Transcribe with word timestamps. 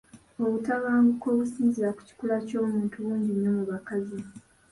Obutabanguko 0.43 1.25
obusinziira 1.33 1.91
ku 1.97 2.01
kikula 2.07 2.35
ky'omuntu 2.47 2.95
bungi 3.03 3.31
nnyo 3.33 3.51
mu 3.57 3.63
bakazi. 3.71 4.19